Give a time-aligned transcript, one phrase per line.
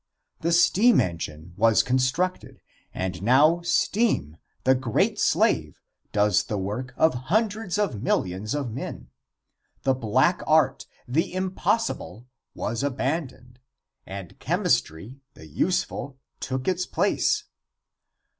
[0.39, 2.59] The steam engine was constructed,
[2.91, 5.79] and now steam, the great slave,
[6.11, 9.11] does the work of hundreds of millions of men.
[9.83, 12.25] The Black Art, the impossible,
[12.55, 13.59] was abandoned,
[14.03, 17.43] and chemistry, the useful, took its place.